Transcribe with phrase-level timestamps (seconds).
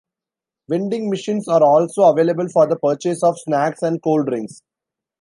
[0.67, 4.63] Vending machines are also available for the purchase of snacks and cold drinks.